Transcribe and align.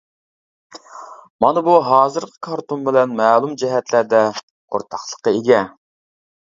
مانا 1.45 1.63
بۇ 1.67 1.75
ھازىرقى 1.89 2.35
كارتون 2.49 2.89
بىلەن 2.89 3.15
مەلۇم 3.23 3.55
جەھەتلەردە 3.65 4.27
ئورتاقلىققا 4.27 5.37
ئىگە. 5.39 5.67